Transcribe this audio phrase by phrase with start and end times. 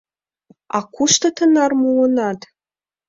[0.77, 2.39] А кушто тынар муынат?